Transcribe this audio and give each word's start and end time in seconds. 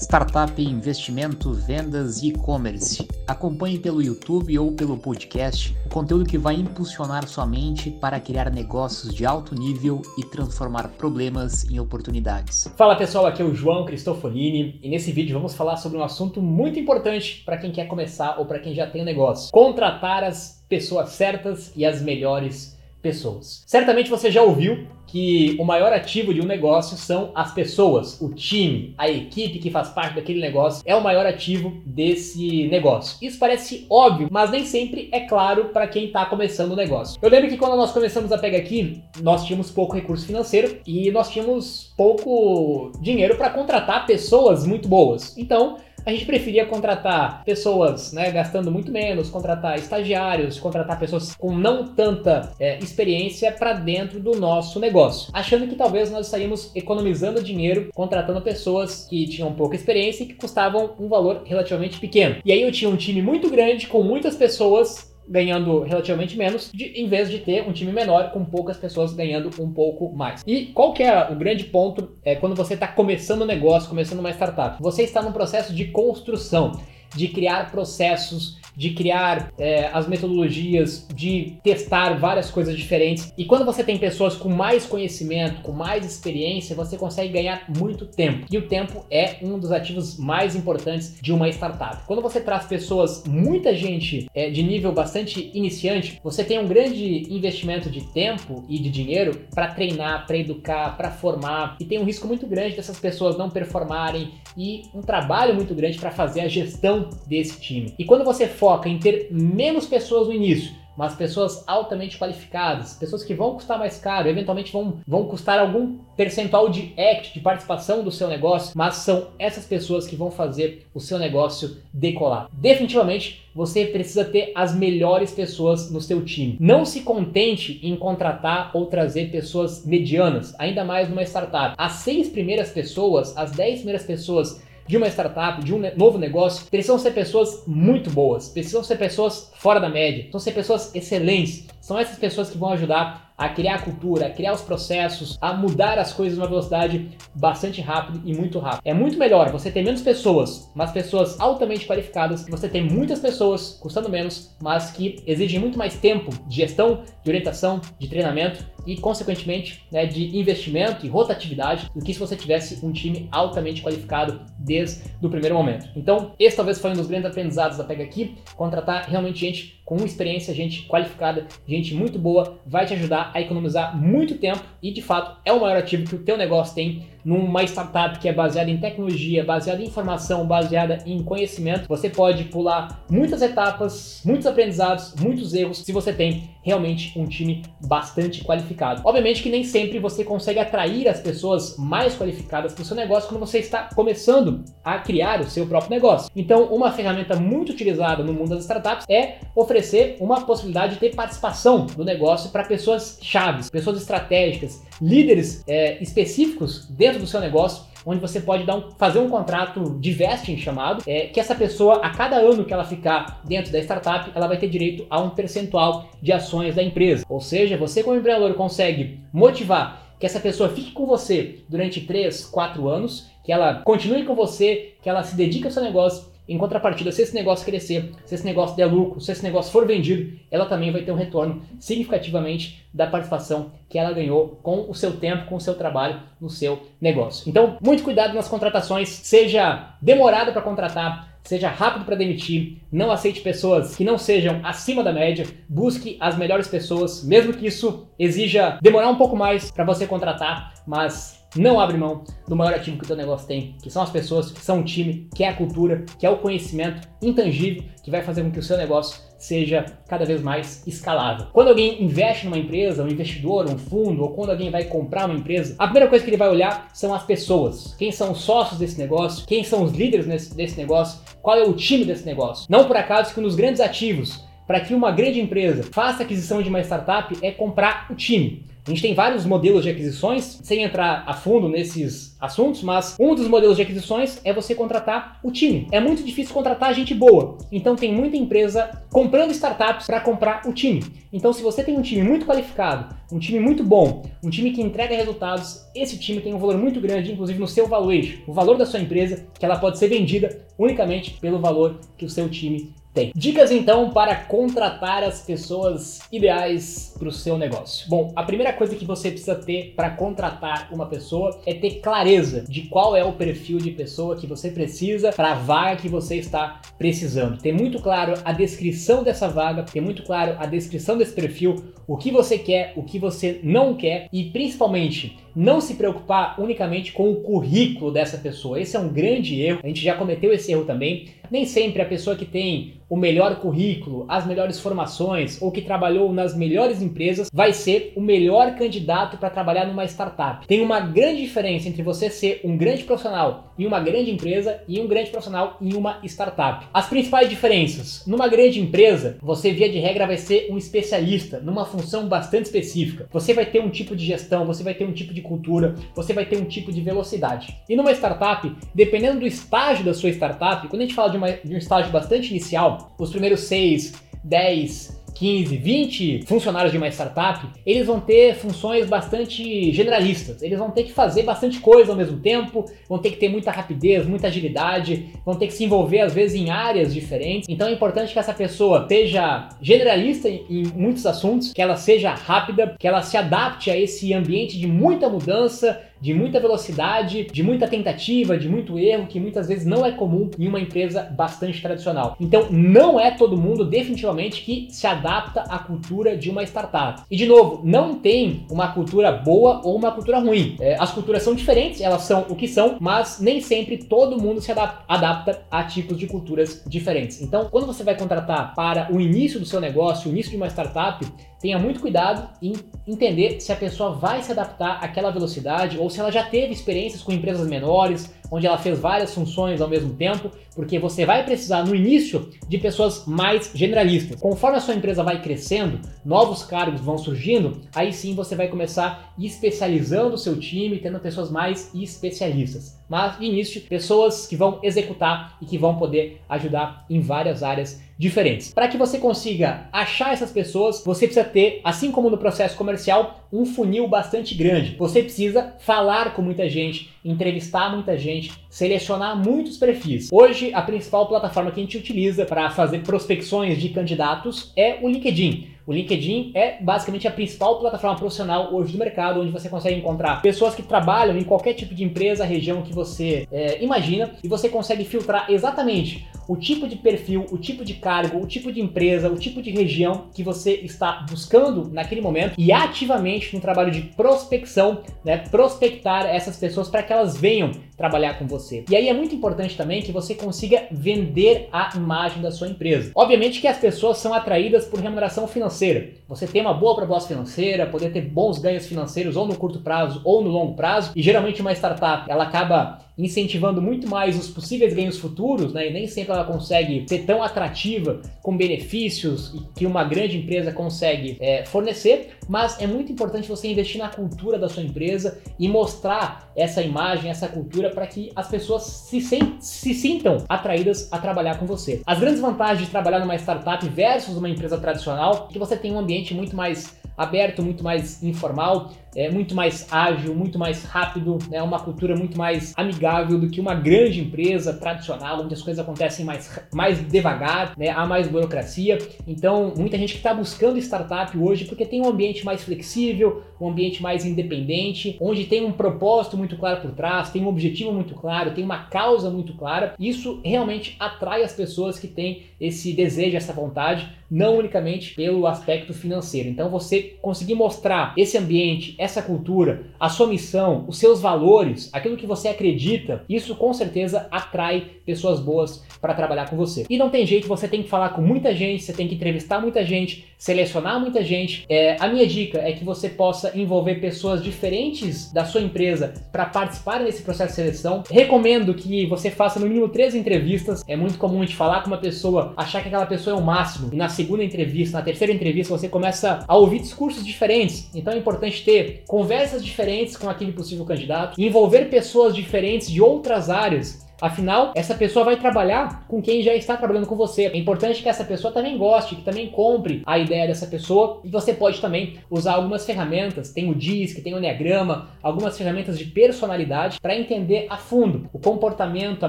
startup, 0.00 0.60
investimento, 0.60 1.52
vendas 1.52 2.22
e 2.22 2.28
e-commerce. 2.28 3.06
Acompanhe 3.26 3.78
pelo 3.78 4.02
YouTube 4.02 4.58
ou 4.58 4.72
pelo 4.72 4.96
podcast 4.96 5.76
o 5.84 5.90
conteúdo 5.90 6.24
que 6.24 6.38
vai 6.38 6.54
impulsionar 6.54 7.28
sua 7.28 7.44
mente 7.46 7.90
para 7.90 8.18
criar 8.18 8.50
negócios 8.50 9.14
de 9.14 9.26
alto 9.26 9.54
nível 9.54 10.00
e 10.16 10.24
transformar 10.24 10.88
problemas 10.96 11.68
em 11.70 11.78
oportunidades. 11.78 12.72
Fala 12.78 12.96
pessoal, 12.96 13.26
aqui 13.26 13.42
é 13.42 13.44
o 13.44 13.54
João 13.54 13.84
Cristofolini 13.84 14.80
e 14.82 14.88
nesse 14.88 15.12
vídeo 15.12 15.34
vamos 15.34 15.54
falar 15.54 15.76
sobre 15.76 15.98
um 15.98 16.02
assunto 16.02 16.40
muito 16.40 16.78
importante 16.78 17.42
para 17.44 17.58
quem 17.58 17.70
quer 17.70 17.86
começar 17.86 18.38
ou 18.38 18.46
para 18.46 18.58
quem 18.58 18.74
já 18.74 18.86
tem 18.86 19.02
um 19.02 19.04
negócio: 19.04 19.52
contratar 19.52 20.24
as 20.24 20.64
pessoas 20.66 21.10
certas 21.10 21.72
e 21.76 21.84
as 21.84 22.00
melhores 22.00 22.79
pessoas. 23.02 23.62
Certamente 23.66 24.10
você 24.10 24.30
já 24.30 24.42
ouviu 24.42 24.86
que 25.10 25.56
o 25.58 25.64
maior 25.64 25.92
ativo 25.92 26.32
de 26.32 26.40
um 26.40 26.46
negócio 26.46 26.96
são 26.96 27.32
as 27.34 27.52
pessoas, 27.52 28.20
o 28.20 28.32
time, 28.32 28.94
a 28.96 29.08
equipe 29.08 29.58
que 29.58 29.70
faz 29.70 29.88
parte 29.88 30.14
daquele 30.14 30.40
negócio 30.40 30.82
é 30.86 30.94
o 30.94 31.02
maior 31.02 31.26
ativo 31.26 31.82
desse 31.84 32.68
negócio. 32.68 33.18
Isso 33.20 33.38
parece 33.38 33.86
óbvio, 33.90 34.28
mas 34.30 34.50
nem 34.50 34.64
sempre 34.64 35.08
é 35.10 35.20
claro 35.20 35.66
para 35.66 35.88
quem 35.88 36.06
está 36.06 36.24
começando 36.26 36.72
o 36.72 36.76
negócio. 36.76 37.18
Eu 37.20 37.28
lembro 37.28 37.48
que 37.48 37.56
quando 37.56 37.76
nós 37.76 37.90
começamos 37.90 38.30
a 38.30 38.38
pegar 38.38 38.58
aqui, 38.58 39.02
nós 39.20 39.44
tínhamos 39.44 39.70
pouco 39.70 39.94
recurso 39.94 40.26
financeiro 40.26 40.78
e 40.86 41.10
nós 41.10 41.28
tínhamos 41.28 41.92
pouco 41.96 42.92
dinheiro 43.00 43.36
para 43.36 43.50
contratar 43.50 44.06
pessoas 44.06 44.64
muito 44.64 44.88
boas. 44.88 45.36
Então, 45.36 45.78
a 46.04 46.10
gente 46.10 46.26
preferia 46.26 46.66
contratar 46.66 47.44
pessoas 47.44 48.12
né, 48.12 48.30
gastando 48.30 48.70
muito 48.70 48.90
menos, 48.90 49.28
contratar 49.30 49.78
estagiários, 49.78 50.58
contratar 50.58 50.98
pessoas 50.98 51.34
com 51.34 51.54
não 51.56 51.88
tanta 51.94 52.52
é, 52.58 52.78
experiência 52.78 53.52
para 53.52 53.72
dentro 53.72 54.20
do 54.20 54.38
nosso 54.38 54.78
negócio, 54.78 55.30
achando 55.32 55.66
que 55.66 55.76
talvez 55.76 56.10
nós 56.10 56.26
estaríamos 56.26 56.74
economizando 56.74 57.42
dinheiro 57.42 57.90
contratando 57.94 58.40
pessoas 58.40 59.06
que 59.08 59.26
tinham 59.26 59.52
pouca 59.52 59.76
experiência 59.76 60.24
e 60.24 60.26
que 60.26 60.34
custavam 60.34 60.94
um 60.98 61.08
valor 61.08 61.42
relativamente 61.44 61.98
pequeno. 61.98 62.36
E 62.44 62.52
aí 62.52 62.62
eu 62.62 62.72
tinha 62.72 62.90
um 62.90 62.96
time 62.96 63.22
muito 63.22 63.50
grande 63.50 63.86
com 63.86 64.02
muitas 64.02 64.36
pessoas 64.36 65.09
ganhando 65.30 65.80
relativamente 65.82 66.36
menos, 66.36 66.70
de, 66.74 66.86
em 67.00 67.08
vez 67.08 67.30
de 67.30 67.38
ter 67.38 67.66
um 67.66 67.72
time 67.72 67.92
menor 67.92 68.32
com 68.32 68.44
poucas 68.44 68.76
pessoas 68.76 69.14
ganhando 69.14 69.48
um 69.62 69.72
pouco 69.72 70.12
mais. 70.12 70.42
E 70.44 70.66
qual 70.66 70.92
que 70.92 71.04
é 71.04 71.30
o 71.30 71.36
grande 71.36 71.64
ponto 71.64 72.16
é 72.24 72.34
quando 72.34 72.56
você 72.56 72.74
está 72.74 72.88
começando 72.88 73.42
um 73.42 73.46
negócio, 73.46 73.88
começando 73.88 74.18
uma 74.18 74.30
startup? 74.30 74.82
Você 74.82 75.04
está 75.04 75.22
num 75.22 75.32
processo 75.32 75.72
de 75.72 75.86
construção, 75.86 76.72
de 77.14 77.28
criar 77.28 77.70
processos, 77.70 78.60
de 78.76 78.90
criar 78.90 79.52
é, 79.58 79.90
as 79.92 80.08
metodologias, 80.08 81.06
de 81.14 81.58
testar 81.62 82.18
várias 82.18 82.50
coisas 82.50 82.76
diferentes. 82.76 83.32
E 83.36 83.44
quando 83.44 83.64
você 83.64 83.84
tem 83.84 83.98
pessoas 83.98 84.36
com 84.36 84.48
mais 84.48 84.86
conhecimento, 84.86 85.60
com 85.62 85.72
mais 85.72 86.04
experiência, 86.04 86.74
você 86.74 86.96
consegue 86.96 87.32
ganhar 87.32 87.64
muito 87.78 88.06
tempo. 88.06 88.46
E 88.50 88.56
o 88.56 88.68
tempo 88.68 89.04
é 89.10 89.36
um 89.42 89.58
dos 89.58 89.70
ativos 89.70 90.16
mais 90.16 90.56
importantes 90.56 91.20
de 91.20 91.32
uma 91.32 91.48
startup. 91.48 92.04
Quando 92.06 92.22
você 92.22 92.40
traz 92.40 92.64
pessoas, 92.64 93.24
muita 93.26 93.74
gente 93.74 94.26
é, 94.34 94.48
de 94.48 94.62
nível 94.62 94.92
bastante 94.92 95.50
iniciante, 95.52 96.18
você 96.22 96.42
tem 96.44 96.58
um 96.58 96.66
grande 96.66 97.26
investimento 97.30 97.90
de 97.90 98.02
tempo 98.12 98.64
e 98.68 98.78
de 98.78 98.90
dinheiro 98.90 99.46
para 99.54 99.68
treinar, 99.68 100.26
para 100.26 100.38
educar, 100.38 100.96
para 100.96 101.10
formar, 101.10 101.76
e 101.80 101.84
tem 101.84 101.98
um 101.98 102.04
risco 102.04 102.26
muito 102.26 102.46
grande 102.46 102.76
dessas 102.76 102.98
pessoas 102.98 103.36
não 103.36 103.50
performarem 103.50 104.30
e 104.56 104.82
um 104.94 105.00
trabalho 105.00 105.54
muito 105.54 105.74
grande 105.74 105.98
para 105.98 106.10
fazer 106.10 106.40
a 106.40 106.48
gestão 106.48 106.99
desse 107.26 107.60
time. 107.60 107.94
E 107.98 108.04
quando 108.04 108.24
você 108.24 108.46
foca 108.46 108.88
em 108.88 108.98
ter 108.98 109.28
menos 109.30 109.86
pessoas 109.86 110.28
no 110.28 110.34
início, 110.34 110.80
mas 111.00 111.14
pessoas 111.14 111.64
altamente 111.66 112.18
qualificadas, 112.18 112.92
pessoas 112.92 113.24
que 113.24 113.32
vão 113.32 113.54
custar 113.54 113.78
mais 113.78 113.98
caro, 113.98 114.28
eventualmente 114.28 114.70
vão, 114.70 114.98
vão 115.06 115.24
custar 115.24 115.58
algum 115.58 115.96
percentual 116.14 116.68
de 116.68 116.92
act, 116.98 117.32
de 117.32 117.40
participação 117.40 118.04
do 118.04 118.10
seu 118.10 118.28
negócio, 118.28 118.72
mas 118.76 118.96
são 118.96 119.28
essas 119.38 119.64
pessoas 119.64 120.06
que 120.06 120.14
vão 120.14 120.30
fazer 120.30 120.86
o 120.92 121.00
seu 121.00 121.18
negócio 121.18 121.78
decolar. 121.90 122.50
Definitivamente, 122.52 123.48
você 123.54 123.86
precisa 123.86 124.26
ter 124.26 124.52
as 124.54 124.74
melhores 124.74 125.32
pessoas 125.32 125.90
no 125.90 126.02
seu 126.02 126.22
time. 126.22 126.58
Não 126.60 126.84
se 126.84 127.00
contente 127.00 127.80
em 127.82 127.96
contratar 127.96 128.70
ou 128.74 128.84
trazer 128.84 129.30
pessoas 129.30 129.86
medianas, 129.86 130.54
ainda 130.58 130.84
mais 130.84 131.08
numa 131.08 131.22
startup. 131.22 131.74
As 131.78 131.92
seis 131.92 132.28
primeiras 132.28 132.70
pessoas, 132.70 133.34
as 133.38 133.52
dez 133.52 133.76
primeiras 133.76 134.04
pessoas 134.04 134.60
de 134.90 134.96
uma 134.96 135.06
startup, 135.06 135.62
de 135.62 135.72
um 135.72 135.80
novo 135.96 136.18
negócio, 136.18 136.66
precisam 136.66 136.98
ser 136.98 137.12
pessoas 137.12 137.62
muito 137.64 138.10
boas, 138.10 138.48
precisam 138.48 138.82
ser 138.82 138.96
pessoas 138.96 139.52
fora 139.54 139.78
da 139.78 139.88
média, 139.88 140.22
precisam 140.22 140.40
ser 140.40 140.50
pessoas 140.50 140.92
excelentes. 140.96 141.68
São 141.80 141.96
essas 141.96 142.18
pessoas 142.18 142.50
que 142.50 142.58
vão 142.58 142.72
ajudar 142.72 143.29
a 143.40 143.48
criar 143.48 143.76
a 143.76 143.78
cultura, 143.82 144.26
a 144.26 144.30
criar 144.30 144.52
os 144.52 144.60
processos, 144.60 145.38
a 145.40 145.54
mudar 145.54 145.98
as 145.98 146.12
coisas 146.12 146.36
numa 146.36 146.46
velocidade 146.46 147.08
bastante 147.34 147.80
rápida 147.80 148.20
e 148.22 148.34
muito 148.36 148.58
rápida. 148.58 148.82
É 148.84 148.92
muito 148.92 149.18
melhor 149.18 149.50
você 149.50 149.70
ter 149.70 149.82
menos 149.82 150.02
pessoas, 150.02 150.70
mas 150.74 150.92
pessoas 150.92 151.40
altamente 151.40 151.86
qualificadas, 151.86 152.46
você 152.46 152.68
ter 152.68 152.82
muitas 152.82 153.18
pessoas 153.18 153.78
custando 153.80 154.10
menos, 154.10 154.54
mas 154.62 154.90
que 154.90 155.22
exigem 155.26 155.58
muito 155.58 155.78
mais 155.78 155.94
tempo 155.94 156.30
de 156.46 156.56
gestão, 156.56 157.02
de 157.24 157.30
orientação, 157.30 157.80
de 157.98 158.08
treinamento 158.08 158.62
e, 158.86 158.96
consequentemente, 158.96 159.84
né, 159.90 160.04
de 160.06 160.36
investimento 160.36 161.06
e 161.06 161.08
rotatividade 161.08 161.90
do 161.94 162.04
que 162.04 162.12
se 162.12 162.20
você 162.20 162.36
tivesse 162.36 162.84
um 162.84 162.92
time 162.92 163.28
altamente 163.32 163.82
qualificado 163.82 164.40
desde 164.58 165.02
o 165.22 165.28
primeiro 165.28 165.54
momento. 165.54 165.88
Então, 165.96 166.32
esse 166.38 166.56
talvez 166.56 166.78
foi 166.78 166.90
um 166.90 166.94
dos 166.94 167.06
grandes 167.06 167.30
aprendizados 167.30 167.78
da 167.78 167.84
Pega 167.84 168.04
aqui, 168.04 168.36
contratar 168.56 169.08
realmente 169.08 169.40
gente 169.40 169.80
com 169.84 169.96
experiência, 170.04 170.54
gente 170.54 170.86
qualificada, 170.86 171.46
gente 171.66 171.94
muito 171.94 172.18
boa, 172.18 172.60
vai 172.64 172.86
te 172.86 172.94
ajudar 172.94 173.29
a 173.34 173.40
economizar 173.40 173.96
muito 173.96 174.36
tempo 174.38 174.62
e 174.82 174.92
de 174.92 175.02
fato 175.02 175.38
é 175.44 175.52
o 175.52 175.60
maior 175.60 175.78
ativo 175.78 176.08
que 176.08 176.14
o 176.14 176.22
teu 176.22 176.36
negócio 176.36 176.74
tem 176.74 177.06
numa 177.24 177.62
startup 177.64 178.18
que 178.18 178.28
é 178.28 178.32
baseada 178.32 178.70
em 178.70 178.78
tecnologia, 178.78 179.44
baseada 179.44 179.82
em 179.82 179.86
informação, 179.86 180.46
baseada 180.46 180.98
em 181.06 181.22
conhecimento. 181.22 181.88
Você 181.88 182.08
pode 182.08 182.44
pular 182.44 183.04
muitas 183.10 183.42
etapas, 183.42 184.22
muitos 184.24 184.46
aprendizados, 184.46 185.14
muitos 185.20 185.54
erros 185.54 185.78
se 185.78 185.92
você 185.92 186.12
tem 186.12 186.50
realmente 186.62 187.18
um 187.18 187.26
time 187.26 187.62
bastante 187.80 188.44
qualificado. 188.44 189.02
Obviamente 189.04 189.42
que 189.42 189.50
nem 189.50 189.64
sempre 189.64 189.98
você 189.98 190.24
consegue 190.24 190.58
atrair 190.58 191.08
as 191.08 191.20
pessoas 191.20 191.76
mais 191.78 192.14
qualificadas 192.16 192.72
para 192.72 192.82
o 192.82 192.84
seu 192.84 192.96
negócio 192.96 193.28
quando 193.28 193.40
você 193.40 193.58
está 193.58 193.88
começando 193.94 194.64
a 194.84 194.98
criar 194.98 195.40
o 195.40 195.48
seu 195.48 195.66
próprio 195.66 195.90
negócio. 195.90 196.30
Então, 196.34 196.64
uma 196.64 196.92
ferramenta 196.92 197.36
muito 197.36 197.72
utilizada 197.72 198.22
no 198.22 198.32
mundo 198.32 198.50
das 198.50 198.60
startups 198.60 199.06
é 199.08 199.38
oferecer 199.54 200.16
uma 200.20 200.42
possibilidade 200.42 200.94
de 200.94 201.00
ter 201.00 201.14
participação 201.14 201.86
no 201.96 202.04
negócio 202.04 202.50
para 202.50 202.64
pessoas 202.64 203.18
chaves, 203.22 203.70
pessoas 203.70 203.98
estratégicas, 203.98 204.82
líderes 205.00 205.64
é, 205.66 206.02
específicos 206.02 206.86
dentro 206.88 207.20
do 207.20 207.26
seu 207.26 207.40
negócio 207.40 207.90
onde 208.04 208.20
você 208.20 208.40
pode 208.40 208.64
dar 208.64 208.76
um, 208.76 208.90
fazer 208.92 209.18
um 209.18 209.28
contrato 209.28 209.98
de 210.00 210.12
vesting 210.12 210.56
chamado, 210.56 211.02
é, 211.06 211.26
que 211.26 211.40
essa 211.40 211.54
pessoa, 211.54 211.96
a 211.96 212.10
cada 212.10 212.36
ano 212.36 212.64
que 212.64 212.72
ela 212.72 212.84
ficar 212.84 213.40
dentro 213.44 213.72
da 213.72 213.78
startup, 213.78 214.30
ela 214.34 214.46
vai 214.46 214.56
ter 214.56 214.68
direito 214.68 215.06
a 215.10 215.20
um 215.20 215.30
percentual 215.30 216.08
de 216.20 216.32
ações 216.32 216.74
da 216.74 216.82
empresa. 216.82 217.24
Ou 217.28 217.40
seja, 217.40 217.76
você 217.76 218.02
como 218.02 218.16
empreendedor 218.16 218.54
consegue 218.54 219.20
motivar 219.32 220.14
que 220.18 220.26
essa 220.26 220.40
pessoa 220.40 220.68
fique 220.68 220.92
com 220.92 221.06
você 221.06 221.60
durante 221.68 222.02
3, 222.02 222.46
4 222.46 222.88
anos, 222.88 223.26
que 223.42 223.52
ela 223.52 223.74
continue 223.82 224.24
com 224.24 224.34
você, 224.34 224.94
que 225.02 225.08
ela 225.08 225.22
se 225.22 225.34
dedique 225.34 225.64
ao 225.64 225.70
seu 225.70 225.82
negócio 225.82 226.30
em 226.50 226.58
contrapartida, 226.58 227.12
se 227.12 227.22
esse 227.22 227.32
negócio 227.32 227.64
crescer, 227.64 228.12
se 228.24 228.34
esse 228.34 228.44
negócio 228.44 228.76
der 228.76 228.86
lucro, 228.86 229.20
se 229.20 229.30
esse 229.30 229.42
negócio 229.42 229.70
for 229.70 229.86
vendido, 229.86 230.36
ela 230.50 230.66
também 230.66 230.90
vai 230.90 231.02
ter 231.02 231.12
um 231.12 231.16
retorno 231.16 231.62
significativamente 231.78 232.84
da 232.92 233.06
participação 233.06 233.70
que 233.88 233.96
ela 233.96 234.12
ganhou 234.12 234.58
com 234.60 234.90
o 234.90 234.94
seu 234.94 235.12
tempo, 235.12 235.46
com 235.46 235.54
o 235.54 235.60
seu 235.60 235.74
trabalho 235.74 236.20
no 236.40 236.50
seu 236.50 236.82
negócio. 237.00 237.48
Então, 237.48 237.78
muito 237.80 238.02
cuidado 238.02 238.34
nas 238.34 238.48
contratações, 238.48 239.08
seja 239.08 239.94
demorado 240.02 240.52
para 240.52 240.60
contratar, 240.60 241.38
seja 241.44 241.68
rápido 241.68 242.04
para 242.04 242.16
demitir, 242.16 242.78
não 242.90 243.12
aceite 243.12 243.40
pessoas 243.40 243.94
que 243.94 244.04
não 244.04 244.18
sejam 244.18 244.60
acima 244.64 245.04
da 245.04 245.12
média, 245.12 245.46
busque 245.68 246.16
as 246.18 246.36
melhores 246.36 246.66
pessoas, 246.66 247.22
mesmo 247.24 247.52
que 247.52 247.66
isso 247.66 248.08
exija 248.18 248.76
demorar 248.82 249.08
um 249.08 249.16
pouco 249.16 249.36
mais 249.36 249.70
para 249.70 249.84
você 249.84 250.04
contratar, 250.04 250.74
mas 250.84 251.39
não 251.56 251.80
abre 251.80 251.96
mão 251.96 252.24
do 252.46 252.54
maior 252.54 252.74
ativo 252.74 252.98
que 252.98 253.04
o 253.04 253.06
teu 253.06 253.16
negócio 253.16 253.46
tem, 253.46 253.74
que 253.82 253.90
são 253.90 254.02
as 254.02 254.10
pessoas, 254.10 254.50
que 254.50 254.60
são 254.60 254.80
o 254.80 254.84
time, 254.84 255.28
que 255.34 255.42
é 255.42 255.48
a 255.48 255.56
cultura, 255.56 256.04
que 256.18 256.24
é 256.24 256.30
o 256.30 256.38
conhecimento 256.38 257.08
intangível 257.20 257.82
que 258.02 258.10
vai 258.10 258.22
fazer 258.22 258.42
com 258.42 258.50
que 258.50 258.58
o 258.58 258.62
seu 258.62 258.76
negócio 258.76 259.20
seja 259.38 259.86
cada 260.06 260.24
vez 260.24 260.42
mais 260.42 260.86
escalável. 260.86 261.46
Quando 261.52 261.68
alguém 261.68 262.02
investe 262.04 262.44
numa 262.44 262.58
empresa, 262.58 263.02
um 263.02 263.08
investidor, 263.08 263.66
um 263.66 263.78
fundo, 263.78 264.22
ou 264.22 264.30
quando 264.30 264.50
alguém 264.50 264.70
vai 264.70 264.84
comprar 264.84 265.24
uma 265.24 265.38
empresa, 265.38 265.74
a 265.78 265.84
primeira 265.84 266.08
coisa 266.08 266.24
que 266.24 266.30
ele 266.30 266.36
vai 266.36 266.50
olhar 266.50 266.88
são 266.92 267.14
as 267.14 267.24
pessoas. 267.24 267.94
Quem 267.98 268.12
são 268.12 268.32
os 268.32 268.42
sócios 268.42 268.78
desse 268.78 268.98
negócio? 268.98 269.46
Quem 269.46 269.64
são 269.64 269.82
os 269.82 269.92
líderes 269.92 270.26
desse 270.50 270.76
negócio? 270.76 271.20
Qual 271.42 271.56
é 271.56 271.64
o 271.64 271.72
time 271.72 272.04
desse 272.04 272.26
negócio? 272.26 272.66
Não 272.68 272.84
por 272.84 272.96
acaso 272.96 273.32
que 273.32 273.40
um 273.40 273.42
dos 273.42 273.54
grandes 273.54 273.80
ativos 273.80 274.44
para 274.66 274.80
que 274.80 274.94
uma 274.94 275.10
grande 275.10 275.40
empresa 275.40 275.82
faça 275.90 276.22
aquisição 276.22 276.62
de 276.62 276.68
uma 276.68 276.80
startup 276.80 277.36
é 277.42 277.50
comprar 277.50 278.06
o 278.08 278.14
time. 278.14 278.66
A 278.86 278.90
gente 278.90 279.02
tem 279.02 279.14
vários 279.14 279.44
modelos 279.44 279.82
de 279.82 279.90
aquisições, 279.90 280.60
sem 280.62 280.82
entrar 280.82 281.24
a 281.26 281.34
fundo 281.34 281.68
nesses 281.68 282.36
assuntos, 282.40 282.82
mas 282.82 283.14
um 283.20 283.34
dos 283.34 283.46
modelos 283.46 283.76
de 283.76 283.82
aquisições 283.82 284.40
é 284.42 284.52
você 284.52 284.74
contratar 284.74 285.38
o 285.44 285.50
time. 285.50 285.86
É 285.92 286.00
muito 286.00 286.22
difícil 286.24 286.54
contratar 286.54 286.94
gente 286.94 287.14
boa, 287.14 287.58
então 287.70 287.94
tem 287.94 288.12
muita 288.12 288.36
empresa 288.36 288.90
comprando 289.10 289.50
startups 289.50 290.06
para 290.06 290.20
comprar 290.20 290.62
o 290.66 290.72
time. 290.72 291.04
Então, 291.32 291.52
se 291.52 291.62
você 291.62 291.84
tem 291.84 291.96
um 291.96 292.02
time 292.02 292.22
muito 292.22 292.46
qualificado, 292.46 293.14
um 293.30 293.38
time 293.38 293.60
muito 293.60 293.84
bom, 293.84 294.22
um 294.42 294.50
time 294.50 294.72
que 294.72 294.82
entrega 294.82 295.14
resultados, 295.14 295.86
esse 295.94 296.18
time 296.18 296.40
tem 296.40 296.54
um 296.54 296.58
valor 296.58 296.78
muito 296.78 297.00
grande, 297.00 297.32
inclusive 297.32 297.58
no 297.58 297.68
seu 297.68 297.86
valuation, 297.86 298.38
o 298.46 298.52
valor 298.52 298.76
da 298.76 298.86
sua 298.86 299.00
empresa, 299.00 299.46
que 299.58 299.64
ela 299.64 299.78
pode 299.78 299.98
ser 299.98 300.08
vendida 300.08 300.66
unicamente 300.78 301.38
pelo 301.40 301.60
valor 301.60 302.00
que 302.16 302.24
o 302.24 302.30
seu 302.30 302.48
time 302.48 302.92
tem. 303.12 303.32
Dicas 303.34 303.70
então 303.70 304.10
para 304.10 304.34
contratar 304.34 305.22
as 305.22 305.42
pessoas 305.42 306.20
ideais 306.30 307.14
para 307.18 307.28
o 307.28 307.32
seu 307.32 307.58
negócio. 307.58 308.08
Bom, 308.08 308.32
a 308.36 308.42
primeira 308.42 308.72
coisa 308.72 308.94
que 308.94 309.04
você 309.04 309.30
precisa 309.30 309.54
ter 309.54 309.94
para 309.96 310.10
contratar 310.10 310.88
uma 310.92 311.06
pessoa 311.06 311.60
é 311.66 311.74
ter 311.74 312.00
clareza 312.00 312.64
de 312.68 312.82
qual 312.82 313.16
é 313.16 313.24
o 313.24 313.32
perfil 313.32 313.78
de 313.78 313.90
pessoa 313.90 314.36
que 314.36 314.46
você 314.46 314.70
precisa 314.70 315.32
para 315.32 315.52
a 315.52 315.54
vaga 315.54 315.96
que 315.96 316.08
você 316.08 316.36
está 316.36 316.80
precisando. 316.96 317.58
Ter 317.58 317.72
muito 317.72 318.00
claro 318.00 318.34
a 318.44 318.52
descrição 318.52 319.22
dessa 319.22 319.48
vaga, 319.48 319.82
ter 319.82 320.00
muito 320.00 320.22
claro 320.22 320.56
a 320.58 320.66
descrição 320.66 321.18
desse 321.18 321.32
perfil, 321.32 321.76
o 322.10 322.16
que 322.16 322.32
você 322.32 322.58
quer, 322.58 322.92
o 322.96 323.04
que 323.04 323.20
você 323.20 323.60
não 323.62 323.94
quer 323.94 324.28
e 324.32 324.46
principalmente 324.46 325.38
não 325.54 325.80
se 325.80 325.94
preocupar 325.94 326.60
unicamente 326.60 327.12
com 327.12 327.30
o 327.30 327.36
currículo 327.36 328.12
dessa 328.12 328.36
pessoa. 328.36 328.80
Esse 328.80 328.96
é 328.96 329.00
um 329.00 329.08
grande 329.08 329.60
erro. 329.60 329.80
A 329.82 329.86
gente 329.86 330.02
já 330.02 330.16
cometeu 330.16 330.52
esse 330.52 330.72
erro 330.72 330.84
também. 330.84 331.28
Nem 331.50 331.64
sempre 331.64 332.02
a 332.02 332.06
pessoa 332.06 332.36
que 332.36 332.44
tem 332.44 332.94
o 333.08 333.16
melhor 333.16 333.56
currículo, 333.56 334.24
as 334.28 334.46
melhores 334.46 334.78
formações 334.78 335.60
ou 335.60 335.72
que 335.72 335.82
trabalhou 335.82 336.32
nas 336.32 336.56
melhores 336.56 337.02
empresas 337.02 337.48
vai 337.52 337.72
ser 337.72 338.12
o 338.14 338.20
melhor 338.20 338.76
candidato 338.76 339.36
para 339.36 339.50
trabalhar 339.50 339.84
numa 339.84 340.04
startup. 340.04 340.64
Tem 340.68 340.80
uma 340.80 341.00
grande 341.00 341.42
diferença 341.42 341.88
entre 341.88 342.04
você 342.04 342.30
ser 342.30 342.60
um 342.62 342.76
grande 342.76 343.02
profissional 343.02 343.74
em 343.76 343.84
uma 343.84 343.98
grande 343.98 344.30
empresa 344.30 344.80
e 344.86 345.00
um 345.00 345.08
grande 345.08 345.30
profissional 345.30 345.76
em 345.80 345.94
uma 345.94 346.20
startup. 346.22 346.86
As 346.94 347.08
principais 347.08 347.48
diferenças: 347.48 348.24
numa 348.28 348.46
grande 348.46 348.80
empresa, 348.80 349.38
você 349.42 349.72
via 349.72 349.90
de 349.90 349.98
regra 349.98 350.28
vai 350.28 350.36
ser 350.36 350.68
um 350.70 350.78
especialista 350.78 351.58
numa 351.58 351.84
função 351.84 351.99
bastante 352.28 352.66
específica. 352.66 353.28
Você 353.32 353.52
vai 353.54 353.66
ter 353.66 353.80
um 353.80 353.90
tipo 353.90 354.14
de 354.16 354.24
gestão, 354.24 354.66
você 354.66 354.82
vai 354.82 354.94
ter 354.94 355.04
um 355.04 355.12
tipo 355.12 355.32
de 355.34 355.40
cultura, 355.40 355.94
você 356.14 356.32
vai 356.32 356.44
ter 356.44 356.56
um 356.56 356.64
tipo 356.64 356.92
de 356.92 357.00
velocidade. 357.00 357.76
E 357.88 357.96
numa 357.96 358.12
startup, 358.12 358.70
dependendo 358.94 359.40
do 359.40 359.46
estágio 359.46 360.04
da 360.04 360.14
sua 360.14 360.30
startup, 360.30 360.86
quando 360.88 361.02
a 361.02 361.04
gente 361.04 361.14
fala 361.14 361.30
de, 361.30 361.36
uma, 361.36 361.50
de 361.50 361.74
um 361.74 361.78
estágio 361.78 362.10
bastante 362.10 362.50
inicial, 362.50 363.14
os 363.18 363.30
primeiros 363.30 363.60
6, 363.60 364.14
10, 364.42 365.19
15, 365.34 365.76
20 365.76 366.44
funcionários 366.46 366.92
de 366.92 366.98
uma 366.98 367.08
startup, 367.08 367.66
eles 367.84 368.06
vão 368.06 368.20
ter 368.20 368.54
funções 368.54 369.06
bastante 369.06 369.92
generalistas. 369.92 370.62
Eles 370.62 370.78
vão 370.78 370.90
ter 370.90 371.04
que 371.04 371.12
fazer 371.12 371.42
bastante 371.42 371.80
coisa 371.80 372.12
ao 372.12 372.16
mesmo 372.16 372.38
tempo, 372.38 372.84
vão 373.08 373.18
ter 373.18 373.30
que 373.30 373.36
ter 373.36 373.48
muita 373.48 373.70
rapidez, 373.70 374.26
muita 374.26 374.48
agilidade, 374.48 375.30
vão 375.44 375.56
ter 375.56 375.66
que 375.66 375.72
se 375.72 375.84
envolver 375.84 376.20
às 376.20 376.34
vezes 376.34 376.60
em 376.60 376.70
áreas 376.70 377.12
diferentes. 377.12 377.68
Então 377.68 377.88
é 377.88 377.92
importante 377.92 378.32
que 378.32 378.38
essa 378.38 378.54
pessoa 378.54 379.06
seja 379.08 379.68
generalista 379.80 380.48
em 380.48 380.84
muitos 380.94 381.26
assuntos, 381.26 381.72
que 381.72 381.82
ela 381.82 381.96
seja 381.96 382.30
rápida, 382.34 382.96
que 382.98 383.06
ela 383.06 383.22
se 383.22 383.36
adapte 383.36 383.90
a 383.90 383.96
esse 383.96 384.32
ambiente 384.32 384.78
de 384.78 384.86
muita 384.86 385.28
mudança, 385.28 386.00
de 386.20 386.34
muita 386.34 386.60
velocidade, 386.60 387.44
de 387.44 387.62
muita 387.62 387.88
tentativa, 387.88 388.58
de 388.58 388.68
muito 388.68 388.98
erro, 388.98 389.26
que 389.26 389.40
muitas 389.40 389.68
vezes 389.68 389.86
não 389.86 390.04
é 390.04 390.12
comum 390.12 390.50
em 390.58 390.68
uma 390.68 390.80
empresa 390.80 391.22
bastante 391.22 391.80
tradicional. 391.80 392.36
Então, 392.38 392.68
não 392.70 393.18
é 393.18 393.30
todo 393.30 393.56
mundo 393.56 393.84
definitivamente 393.84 394.62
que 394.62 394.88
se 394.90 395.06
adapta 395.06 395.62
à 395.62 395.78
cultura 395.78 396.36
de 396.36 396.50
uma 396.50 396.62
startup. 396.62 397.22
E 397.30 397.36
de 397.36 397.46
novo, 397.46 397.80
não 397.84 398.16
tem 398.16 398.66
uma 398.70 398.92
cultura 398.92 399.32
boa 399.32 399.80
ou 399.84 399.96
uma 399.96 400.12
cultura 400.12 400.38
ruim. 400.38 400.76
É, 400.80 400.96
as 400.98 401.12
culturas 401.12 401.42
são 401.42 401.54
diferentes, 401.54 402.00
elas 402.00 402.22
são 402.22 402.46
o 402.48 402.54
que 402.54 402.68
são, 402.68 402.96
mas 403.00 403.40
nem 403.40 403.60
sempre 403.60 403.96
todo 403.96 404.40
mundo 404.40 404.60
se 404.60 404.70
adapta, 404.70 405.04
adapta 405.08 405.62
a 405.70 405.84
tipos 405.84 406.18
de 406.18 406.26
culturas 406.26 406.82
diferentes. 406.86 407.40
Então, 407.40 407.68
quando 407.70 407.86
você 407.86 408.04
vai 408.04 408.16
contratar 408.16 408.74
para 408.74 409.08
o 409.12 409.20
início 409.20 409.58
do 409.58 409.66
seu 409.66 409.80
negócio, 409.80 410.28
o 410.28 410.32
início 410.32 410.50
de 410.50 410.56
uma 410.56 410.68
startup, 410.68 411.24
tenha 411.60 411.78
muito 411.78 412.00
cuidado 412.00 412.48
em 412.62 412.72
entender 413.06 413.60
se 413.60 413.70
a 413.70 413.76
pessoa 413.76 414.12
vai 414.12 414.42
se 414.42 414.50
adaptar 414.50 415.04
àquela 415.04 415.30
velocidade 415.30 415.98
ou 415.98 416.08
se 416.08 416.18
ela 416.18 416.32
já 416.32 416.42
teve 416.42 416.72
experiências 416.72 417.22
com 417.22 417.32
empresas 417.32 417.68
menores, 417.68 418.34
onde 418.50 418.66
ela 418.66 418.78
fez 418.78 418.98
várias 418.98 419.34
funções 419.34 419.80
ao 419.80 419.88
mesmo 419.88 420.14
tempo, 420.14 420.50
porque 420.74 420.98
você 420.98 421.24
vai 421.24 421.44
precisar 421.44 421.84
no 421.84 421.94
início 421.94 422.50
de 422.68 422.78
pessoas 422.78 423.26
mais 423.26 423.70
generalistas. 423.74 424.40
Conforme 424.40 424.78
a 424.78 424.80
sua 424.80 424.94
empresa 424.94 425.22
vai 425.22 425.42
crescendo, 425.42 426.00
novos 426.24 426.62
cargos 426.62 427.00
vão 427.00 427.18
surgindo, 427.18 427.80
aí 427.94 428.12
sim 428.12 428.34
você 428.34 428.54
vai 428.54 428.68
começar 428.68 429.34
especializando 429.38 430.34
o 430.34 430.38
seu 430.38 430.58
time, 430.58 430.98
tendo 430.98 431.18
pessoas 431.20 431.50
mais 431.50 431.90
especialistas. 431.94 432.98
Mas 433.08 433.38
de 433.38 433.44
início, 433.44 433.80
pessoas 433.82 434.46
que 434.46 434.56
vão 434.56 434.78
executar 434.82 435.56
e 435.60 435.66
que 435.66 435.78
vão 435.78 435.96
poder 435.96 436.40
ajudar 436.48 437.04
em 437.10 437.20
várias 437.20 437.62
áreas 437.62 438.00
diferentes. 438.16 438.72
Para 438.72 438.86
que 438.86 438.98
você 438.98 439.18
consiga 439.18 439.88
achar 439.92 440.32
essas 440.32 440.52
pessoas, 440.52 441.02
você 441.04 441.26
precisa 441.26 441.44
ter, 441.44 441.80
assim 441.82 442.12
como 442.12 442.30
no 442.30 442.38
processo 442.38 442.76
comercial, 442.76 443.39
um 443.52 443.64
funil 443.64 444.06
bastante 444.06 444.54
grande. 444.54 444.96
Você 444.98 445.22
precisa 445.22 445.74
falar 445.80 446.34
com 446.34 446.42
muita 446.42 446.68
gente, 446.68 447.10
entrevistar 447.24 447.90
muita 447.90 448.16
gente, 448.16 448.52
selecionar 448.68 449.36
muitos 449.36 449.76
perfis. 449.76 450.28
Hoje, 450.32 450.72
a 450.72 450.82
principal 450.82 451.26
plataforma 451.26 451.70
que 451.70 451.80
a 451.80 451.82
gente 451.82 451.98
utiliza 451.98 452.44
para 452.44 452.70
fazer 452.70 453.00
prospecções 453.00 453.78
de 453.80 453.88
candidatos 453.88 454.72
é 454.76 454.98
o 455.02 455.08
LinkedIn. 455.08 455.68
O 455.86 455.92
LinkedIn 455.92 456.52
é 456.54 456.80
basicamente 456.80 457.26
a 457.26 457.32
principal 457.32 457.80
plataforma 457.80 458.16
profissional 458.16 458.72
hoje 458.72 458.92
do 458.92 458.98
mercado, 458.98 459.40
onde 459.40 459.50
você 459.50 459.68
consegue 459.68 459.98
encontrar 459.98 460.40
pessoas 460.40 460.74
que 460.74 460.82
trabalham 460.82 461.36
em 461.36 461.42
qualquer 461.42 461.74
tipo 461.74 461.94
de 461.94 462.04
empresa, 462.04 462.44
região 462.44 462.82
que 462.82 462.92
você 462.92 463.48
é, 463.50 463.82
imagina, 463.82 464.30
e 464.44 464.46
você 464.46 464.68
consegue 464.68 465.04
filtrar 465.04 465.50
exatamente 465.50 466.28
o 466.50 466.56
tipo 466.56 466.88
de 466.88 466.96
perfil, 466.96 467.46
o 467.52 467.56
tipo 467.56 467.84
de 467.84 467.94
cargo, 467.94 468.42
o 468.42 468.46
tipo 468.46 468.72
de 468.72 468.80
empresa, 468.80 469.30
o 469.30 469.36
tipo 469.36 469.62
de 469.62 469.70
região 469.70 470.24
que 470.34 470.42
você 470.42 470.72
está 470.82 471.24
buscando 471.30 471.88
naquele 471.92 472.20
momento 472.20 472.54
e 472.58 472.72
ativamente 472.72 473.54
no 473.54 473.62
trabalho 473.62 473.92
de 473.92 474.00
prospecção, 474.00 475.04
né, 475.24 475.44
prospectar 475.48 476.26
essas 476.26 476.56
pessoas 476.56 476.88
para 476.88 477.04
que 477.04 477.12
elas 477.12 477.36
venham 477.36 477.70
trabalhar 477.96 478.36
com 478.36 478.48
você. 478.48 478.84
E 478.90 478.96
aí 478.96 479.08
é 479.08 479.12
muito 479.12 479.32
importante 479.32 479.76
também 479.76 480.02
que 480.02 480.10
você 480.10 480.34
consiga 480.34 480.88
vender 480.90 481.68
a 481.70 481.92
imagem 481.94 482.42
da 482.42 482.50
sua 482.50 482.66
empresa. 482.66 483.12
Obviamente 483.14 483.60
que 483.60 483.68
as 483.68 483.78
pessoas 483.78 484.18
são 484.18 484.34
atraídas 484.34 484.86
por 484.86 484.98
remuneração 484.98 485.46
financeira. 485.46 486.14
Você 486.26 486.48
tem 486.48 486.62
uma 486.62 486.74
boa 486.74 486.96
proposta 486.96 487.28
financeira, 487.28 487.86
poder 487.86 488.10
ter 488.10 488.22
bons 488.22 488.58
ganhos 488.58 488.86
financeiros 488.86 489.36
ou 489.36 489.46
no 489.46 489.54
curto 489.54 489.80
prazo 489.80 490.20
ou 490.24 490.42
no 490.42 490.50
longo 490.50 490.74
prazo, 490.74 491.12
e 491.14 491.22
geralmente 491.22 491.60
uma 491.60 491.72
startup 491.72 492.28
ela 492.28 492.44
acaba 492.44 492.98
incentivando 493.18 493.82
muito 493.82 494.08
mais 494.08 494.38
os 494.38 494.48
possíveis 494.48 494.94
ganhos 494.94 495.18
futuros, 495.18 495.74
né? 495.74 495.88
E 495.88 495.92
nem 495.92 496.06
sempre 496.06 496.32
ela 496.32 496.39
consegue 496.44 497.04
ser 497.08 497.20
tão 497.20 497.42
atrativa 497.42 498.20
com 498.42 498.56
benefícios 498.56 499.54
que 499.74 499.86
uma 499.86 500.04
grande 500.04 500.38
empresa 500.38 500.72
consegue 500.72 501.36
é, 501.40 501.64
fornecer, 501.64 502.38
mas 502.48 502.80
é 502.80 502.86
muito 502.86 503.12
importante 503.12 503.48
você 503.48 503.68
investir 503.68 504.00
na 504.00 504.08
cultura 504.08 504.58
da 504.58 504.68
sua 504.68 504.82
empresa 504.82 505.38
e 505.58 505.68
mostrar 505.68 506.50
essa 506.56 506.82
imagem, 506.82 507.30
essa 507.30 507.48
cultura 507.48 507.90
para 507.90 508.06
que 508.06 508.32
as 508.34 508.48
pessoas 508.48 508.82
se, 508.82 509.20
se 509.20 509.94
sintam 509.94 510.44
atraídas 510.48 511.08
a 511.12 511.18
trabalhar 511.18 511.58
com 511.58 511.66
você. 511.66 512.02
As 512.06 512.18
grandes 512.18 512.40
vantagens 512.40 512.86
de 512.86 512.90
trabalhar 512.90 513.20
numa 513.20 513.36
startup 513.36 513.86
versus 513.88 514.36
uma 514.36 514.48
empresa 514.48 514.78
tradicional 514.78 515.48
é 515.48 515.52
que 515.52 515.58
você 515.58 515.76
tem 515.76 515.92
um 515.92 515.98
ambiente 515.98 516.34
muito 516.34 516.56
mais 516.56 516.98
aberto, 517.16 517.62
muito 517.62 517.84
mais 517.84 518.22
informal, 518.22 518.90
é 519.14 519.30
muito 519.30 519.54
mais 519.54 519.86
ágil, 519.90 520.34
muito 520.34 520.58
mais 520.58 520.84
rápido, 520.84 521.38
é 521.48 521.56
né, 521.56 521.62
uma 521.62 521.80
cultura 521.80 522.16
muito 522.16 522.36
mais 522.38 522.72
amigável 522.76 523.38
do 523.38 523.48
que 523.48 523.60
uma 523.60 523.74
grande 523.74 524.20
empresa 524.20 524.72
tradicional, 524.74 525.42
onde 525.42 525.54
as 525.54 525.62
coisas 525.62 525.82
acontecem 525.82 526.24
mais, 526.24 526.60
mais 526.72 527.06
devagar, 527.08 527.74
né, 527.76 527.88
há 527.88 528.06
mais 528.06 528.28
burocracia. 528.28 528.98
Então, 529.26 529.74
muita 529.76 529.98
gente 529.98 530.12
que 530.12 530.18
está 530.18 530.32
buscando 530.32 530.78
startup 530.78 531.36
hoje 531.36 531.64
porque 531.64 531.84
tem 531.84 532.00
um 532.00 532.08
ambiente 532.08 532.44
mais 532.44 532.62
flexível, 532.62 533.42
um 533.60 533.68
ambiente 533.68 534.02
mais 534.02 534.24
independente, 534.24 535.16
onde 535.20 535.44
tem 535.44 535.64
um 535.64 535.72
propósito 535.72 536.36
muito 536.36 536.56
claro 536.56 536.80
por 536.80 536.92
trás, 536.92 537.30
tem 537.30 537.42
um 537.42 537.48
objetivo 537.48 537.92
muito 537.92 538.14
claro, 538.14 538.52
tem 538.52 538.64
uma 538.64 538.84
causa 538.84 539.30
muito 539.30 539.54
clara. 539.54 539.94
Isso 539.98 540.40
realmente 540.44 540.96
atrai 540.98 541.42
as 541.42 541.52
pessoas 541.52 541.98
que 541.98 542.08
têm 542.08 542.44
esse 542.60 542.92
desejo, 542.92 543.36
essa 543.36 543.52
vontade, 543.52 544.08
não 544.30 544.58
unicamente 544.58 545.14
pelo 545.14 545.46
aspecto 545.46 545.92
financeiro. 545.92 546.48
Então, 546.48 546.70
você 546.70 547.16
conseguir 547.20 547.54
mostrar 547.54 548.14
esse 548.16 548.38
ambiente, 548.38 548.94
essa 549.00 549.22
cultura, 549.22 549.86
a 549.98 550.10
sua 550.10 550.26
missão, 550.26 550.84
os 550.86 550.98
seus 550.98 551.22
valores, 551.22 551.88
aquilo 551.92 552.18
que 552.18 552.26
você 552.26 552.48
acredita, 552.48 553.24
isso 553.26 553.56
com 553.56 553.72
certeza 553.72 554.28
atrai 554.30 554.88
pessoas 555.06 555.40
boas 555.40 555.82
para 556.00 556.14
trabalhar 556.14 556.50
com 556.50 556.56
você. 556.56 556.84
E 556.88 556.98
não 556.98 557.08
tem 557.08 557.26
jeito, 557.26 557.48
você 557.48 557.66
tem 557.66 557.82
que 557.82 557.88
falar 557.88 558.10
com 558.10 558.20
muita 558.20 558.54
gente, 558.54 558.82
você 558.82 558.92
tem 558.92 559.08
que 559.08 559.14
entrevistar 559.14 559.58
muita 559.58 559.84
gente, 559.84 560.26
selecionar 560.36 561.00
muita 561.00 561.24
gente. 561.24 561.64
É, 561.68 561.96
a 561.98 562.08
minha 562.08 562.26
dica 562.26 562.58
é 562.58 562.72
que 562.72 562.84
você 562.84 563.08
possa 563.08 563.58
envolver 563.58 563.96
pessoas 563.96 564.42
diferentes 564.42 565.32
da 565.32 565.44
sua 565.44 565.62
empresa 565.62 566.12
para 566.30 566.44
participar 566.44 566.98
desse 567.02 567.22
processo 567.22 567.50
de 567.50 567.56
seleção. 567.56 568.04
Recomendo 568.10 568.74
que 568.74 569.06
você 569.06 569.30
faça 569.30 569.58
no 569.58 569.66
mínimo 569.66 569.88
três 569.88 570.14
entrevistas. 570.14 570.84
É 570.86 570.96
muito 570.96 571.18
comum 571.18 571.40
gente 571.40 571.56
falar 571.56 571.80
com 571.80 571.86
uma 571.86 571.98
pessoa, 571.98 572.52
achar 572.56 572.82
que 572.82 572.88
aquela 572.88 573.06
pessoa 573.06 573.36
é 573.36 573.40
o 573.40 573.42
máximo, 573.42 573.90
e 573.92 573.96
na 573.96 574.08
segunda 574.08 574.44
entrevista, 574.44 574.98
na 574.98 575.04
terceira 575.04 575.32
entrevista, 575.32 575.76
você 575.76 575.88
começa 575.88 576.44
a 576.46 576.56
ouvir 576.56 576.80
discursos 576.80 577.24
diferentes. 577.24 577.88
Então 577.94 578.12
é 578.12 578.18
importante 578.18 578.62
ter 578.64 578.89
conversas 579.06 579.64
diferentes 579.64 580.16
com 580.16 580.28
aquele 580.28 580.52
possível 580.52 580.84
candidato, 580.84 581.40
envolver 581.40 581.86
pessoas 581.86 582.34
diferentes 582.34 582.90
de 582.90 583.00
outras 583.00 583.50
áreas 583.50 584.08
Afinal, 584.20 584.72
essa 584.76 584.94
pessoa 584.94 585.24
vai 585.24 585.36
trabalhar 585.36 586.06
com 586.06 586.20
quem 586.20 586.42
já 586.42 586.54
está 586.54 586.76
trabalhando 586.76 587.06
com 587.06 587.16
você. 587.16 587.46
É 587.46 587.56
importante 587.56 588.02
que 588.02 588.08
essa 588.08 588.24
pessoa 588.24 588.52
também 588.52 588.76
goste, 588.76 589.16
que 589.16 589.22
também 589.22 589.48
compre 589.48 590.02
a 590.04 590.18
ideia 590.18 590.46
dessa 590.46 590.66
pessoa. 590.66 591.20
E 591.24 591.28
você 591.28 591.54
pode 591.54 591.80
também 591.80 592.18
usar 592.30 592.54
algumas 592.54 592.84
ferramentas, 592.84 593.50
tem 593.50 593.70
o 593.70 593.74
DISC, 593.74 594.20
tem 594.20 594.34
o 594.34 594.38
Enneagrama, 594.38 595.08
algumas 595.22 595.56
ferramentas 595.56 595.98
de 595.98 596.04
personalidade 596.04 597.00
para 597.00 597.16
entender 597.16 597.66
a 597.70 597.78
fundo 597.78 598.28
o 598.32 598.38
comportamento, 598.38 599.24
a 599.24 599.28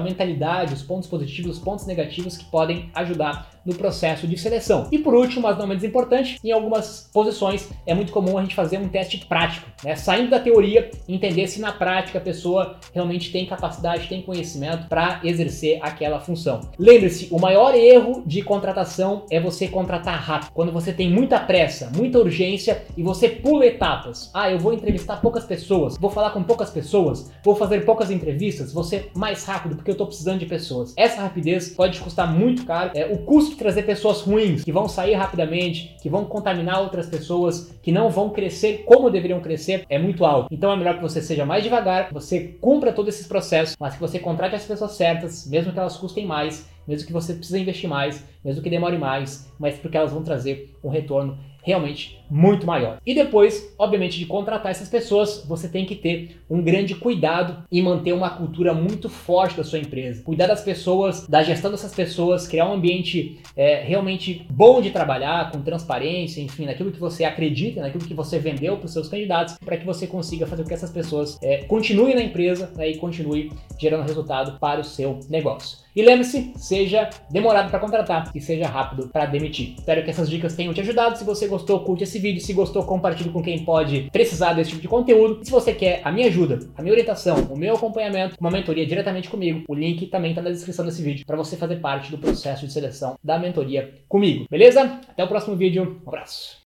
mentalidade, 0.00 0.74
os 0.74 0.82
pontos 0.82 1.08
positivos, 1.08 1.56
os 1.56 1.62
pontos 1.62 1.86
negativos 1.86 2.36
que 2.36 2.44
podem 2.50 2.90
ajudar 2.94 3.51
no 3.64 3.74
processo 3.74 4.26
de 4.26 4.36
seleção. 4.36 4.88
E 4.90 4.98
por 4.98 5.14
último, 5.14 5.42
mas 5.42 5.58
não 5.58 5.66
menos 5.66 5.84
importante, 5.84 6.38
em 6.42 6.52
algumas 6.52 7.10
posições 7.12 7.68
é 7.86 7.94
muito 7.94 8.12
comum 8.12 8.38
a 8.38 8.42
gente 8.42 8.54
fazer 8.54 8.78
um 8.78 8.88
teste 8.88 9.18
prático, 9.26 9.68
né? 9.84 9.96
saindo 9.96 10.30
da 10.30 10.40
teoria, 10.40 10.90
entender 11.08 11.46
se 11.46 11.60
na 11.60 11.72
prática 11.72 12.18
a 12.18 12.20
pessoa 12.20 12.76
realmente 12.92 13.30
tem 13.30 13.46
capacidade, 13.46 14.08
tem 14.08 14.22
conhecimento 14.22 14.88
para 14.88 15.20
exercer 15.24 15.78
aquela 15.82 16.20
função. 16.20 16.60
Lembre-se, 16.78 17.28
o 17.30 17.38
maior 17.38 17.74
erro 17.74 18.22
de 18.26 18.42
contratação 18.42 19.24
é 19.30 19.40
você 19.40 19.68
contratar 19.68 20.18
rápido, 20.20 20.52
quando 20.52 20.72
você 20.72 20.92
tem 20.92 21.10
muita 21.10 21.38
pressa, 21.40 21.90
muita 21.94 22.18
urgência 22.18 22.84
e 22.96 23.02
você 23.02 23.28
pula 23.28 23.66
etapas. 23.66 24.30
Ah, 24.34 24.50
eu 24.50 24.58
vou 24.58 24.72
entrevistar 24.72 25.20
poucas 25.20 25.44
pessoas, 25.44 25.96
vou 25.98 26.10
falar 26.10 26.30
com 26.30 26.42
poucas 26.42 26.70
pessoas, 26.70 27.30
vou 27.44 27.54
fazer 27.54 27.84
poucas 27.84 28.10
entrevistas, 28.10 28.72
vou 28.72 28.84
ser 28.84 29.10
mais 29.14 29.44
rápido 29.44 29.76
porque 29.76 29.90
eu 29.90 29.94
estou 29.94 30.06
precisando 30.06 30.38
de 30.38 30.46
pessoas. 30.46 30.92
Essa 30.96 31.22
rapidez 31.22 31.70
pode 31.70 32.00
custar 32.00 32.32
muito 32.32 32.64
caro. 32.64 32.90
É, 32.94 33.06
o 33.06 33.18
custo 33.18 33.51
trazer 33.56 33.82
pessoas 33.82 34.20
ruins, 34.20 34.64
que 34.64 34.72
vão 34.72 34.88
sair 34.88 35.14
rapidamente, 35.14 35.96
que 36.02 36.08
vão 36.08 36.24
contaminar 36.24 36.80
outras 36.80 37.06
pessoas, 37.06 37.74
que 37.82 37.92
não 37.92 38.10
vão 38.10 38.30
crescer 38.30 38.84
como 38.84 39.10
deveriam 39.10 39.40
crescer, 39.40 39.84
é 39.88 39.98
muito 39.98 40.24
alto. 40.24 40.48
Então 40.50 40.72
é 40.72 40.76
melhor 40.76 40.96
que 40.96 41.02
você 41.02 41.20
seja 41.20 41.44
mais 41.44 41.62
devagar, 41.62 42.12
você 42.12 42.56
cumpra 42.60 42.92
todos 42.92 43.14
esses 43.14 43.26
processos, 43.26 43.76
mas 43.78 43.94
que 43.94 44.00
você 44.00 44.18
contrate 44.18 44.54
as 44.54 44.64
pessoas 44.64 44.92
certas, 44.92 45.46
mesmo 45.46 45.72
que 45.72 45.78
elas 45.78 45.96
custem 45.96 46.26
mais, 46.26 46.66
mesmo 46.86 47.06
que 47.06 47.12
você 47.12 47.34
precise 47.34 47.60
investir 47.60 47.88
mais, 47.88 48.24
mesmo 48.44 48.62
que 48.62 48.70
demore 48.70 48.98
mais, 48.98 49.50
mas 49.58 49.76
porque 49.76 49.96
elas 49.96 50.12
vão 50.12 50.22
trazer 50.22 50.74
um 50.82 50.88
retorno 50.88 51.38
realmente 51.62 52.21
muito 52.32 52.66
maior. 52.66 52.98
E 53.04 53.14
depois, 53.14 53.74
obviamente, 53.78 54.18
de 54.18 54.24
contratar 54.24 54.70
essas 54.70 54.88
pessoas, 54.88 55.44
você 55.46 55.68
tem 55.68 55.84
que 55.84 55.94
ter 55.94 56.40
um 56.48 56.62
grande 56.62 56.94
cuidado 56.94 57.62
e 57.70 57.82
manter 57.82 58.14
uma 58.14 58.30
cultura 58.30 58.72
muito 58.72 59.10
forte 59.10 59.54
da 59.54 59.62
sua 59.62 59.78
empresa. 59.78 60.22
Cuidar 60.22 60.46
das 60.46 60.62
pessoas, 60.62 61.26
da 61.28 61.42
gestão 61.42 61.70
dessas 61.70 61.94
pessoas, 61.94 62.48
criar 62.48 62.70
um 62.70 62.72
ambiente 62.72 63.38
é, 63.54 63.82
realmente 63.82 64.46
bom 64.48 64.80
de 64.80 64.90
trabalhar, 64.90 65.50
com 65.52 65.60
transparência, 65.60 66.40
enfim, 66.40 66.64
naquilo 66.64 66.90
que 66.90 66.98
você 66.98 67.22
acredita, 67.24 67.82
naquilo 67.82 68.04
que 68.04 68.14
você 68.14 68.38
vendeu 68.38 68.78
para 68.78 68.86
os 68.86 68.92
seus 68.94 69.08
candidatos, 69.08 69.58
para 69.62 69.76
que 69.76 69.84
você 69.84 70.06
consiga 70.06 70.46
fazer 70.46 70.62
com 70.62 70.68
que 70.68 70.74
essas 70.74 70.90
pessoas 70.90 71.38
é, 71.42 71.58
continuem 71.64 72.14
na 72.14 72.22
empresa 72.22 72.72
né, 72.74 72.88
e 72.88 72.96
continue 72.96 73.52
gerando 73.78 74.06
resultado 74.06 74.58
para 74.58 74.80
o 74.80 74.84
seu 74.84 75.20
negócio. 75.28 75.82
E 75.94 76.02
lembre-se, 76.02 76.52
seja 76.56 77.10
demorado 77.30 77.68
para 77.68 77.78
contratar 77.78 78.30
e 78.34 78.40
seja 78.40 78.66
rápido 78.66 79.08
para 79.08 79.26
demitir. 79.26 79.74
Espero 79.76 80.02
que 80.02 80.10
essas 80.10 80.28
dicas 80.30 80.56
tenham 80.56 80.72
te 80.72 80.80
ajudado. 80.80 81.18
Se 81.18 81.24
você 81.24 81.46
gostou, 81.46 81.80
curte 81.80 82.04
esse 82.04 82.18
vídeo. 82.22 82.40
Se 82.40 82.52
gostou, 82.52 82.84
compartilhe 82.84 83.30
com 83.30 83.42
quem 83.42 83.64
pode 83.64 84.08
precisar 84.12 84.52
desse 84.52 84.70
tipo 84.70 84.82
de 84.82 84.88
conteúdo. 84.88 85.40
E 85.42 85.44
se 85.44 85.50
você 85.50 85.72
quer 85.72 86.00
a 86.04 86.12
minha 86.12 86.28
ajuda, 86.28 86.60
a 86.76 86.82
minha 86.82 86.92
orientação, 86.92 87.36
o 87.50 87.56
meu 87.56 87.74
acompanhamento, 87.74 88.36
uma 88.40 88.50
mentoria 88.50 88.86
diretamente 88.86 89.28
comigo, 89.28 89.64
o 89.68 89.74
link 89.74 90.06
também 90.06 90.30
está 90.30 90.40
na 90.40 90.50
descrição 90.50 90.84
desse 90.84 91.02
vídeo 91.02 91.26
para 91.26 91.36
você 91.36 91.56
fazer 91.56 91.76
parte 91.76 92.10
do 92.10 92.18
processo 92.18 92.66
de 92.66 92.72
seleção 92.72 93.18
da 93.22 93.38
mentoria 93.38 93.92
comigo. 94.08 94.46
Beleza? 94.50 95.00
Até 95.08 95.24
o 95.24 95.28
próximo 95.28 95.56
vídeo. 95.56 96.00
Um 96.04 96.08
abraço. 96.08 96.60